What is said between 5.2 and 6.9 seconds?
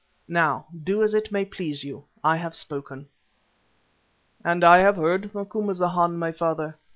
Macumazana, my father.